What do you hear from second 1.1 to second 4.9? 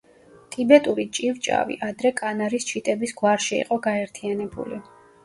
ჭივჭავი ადრე კანარის ჩიტების გვარში იყო გაერთიანებული.